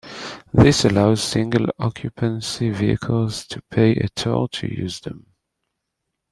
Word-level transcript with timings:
This 0.51 0.83
allows 0.83 1.21
single-occupancy 1.21 2.71
vehicles 2.71 3.45
to 3.45 3.61
pay 3.61 3.93
a 3.97 4.09
toll 4.09 4.47
to 4.47 4.65
use 4.65 4.99
them. 4.99 5.27